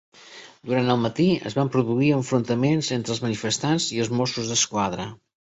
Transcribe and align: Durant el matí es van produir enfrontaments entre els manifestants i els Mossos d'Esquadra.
Durant 0.69 0.87
el 0.93 0.97
matí 1.01 1.25
es 1.49 1.57
van 1.59 1.69
produir 1.75 2.09
enfrontaments 2.21 2.91
entre 2.97 3.15
els 3.17 3.23
manifestants 3.27 3.89
i 3.99 4.03
els 4.07 4.13
Mossos 4.23 4.53
d'Esquadra. 4.55 5.11